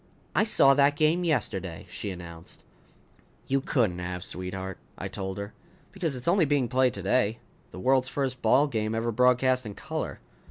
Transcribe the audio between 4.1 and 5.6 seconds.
sweetheart," I told her.